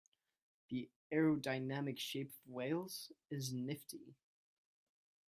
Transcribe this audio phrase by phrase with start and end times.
[0.71, 4.15] The aerodynamic shape of whales is nifty.